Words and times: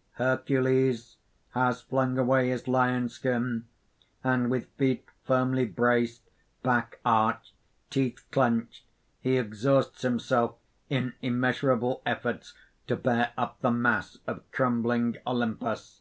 _)HERCULES 0.12 1.18
(_has 1.54 1.84
flung 1.84 2.16
away 2.16 2.48
his 2.48 2.66
lion 2.66 3.10
skin; 3.10 3.66
and 4.24 4.48
with 4.50 4.64
feet 4.78 5.04
firmly 5.24 5.66
braced, 5.66 6.22
back 6.62 7.00
arched, 7.04 7.52
teeth 7.90 8.24
clenched, 8.30 8.86
he 9.20 9.36
exhausts 9.36 10.00
himself 10.00 10.54
in 10.88 11.12
immeasurable 11.20 12.00
efforts 12.06 12.54
to 12.86 12.96
bear 12.96 13.34
up 13.36 13.60
the 13.60 13.70
mass 13.70 14.16
of 14.26 14.50
crumbling 14.52 15.18
Olympus. 15.26 16.00